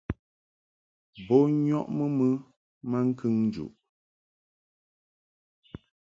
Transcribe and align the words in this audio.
Bo 1.25 1.37
nyɔʼmɨ 1.65 2.05
mɨ 2.17 2.27
maŋkəŋ 2.89 3.33
njuʼ. 3.47 3.71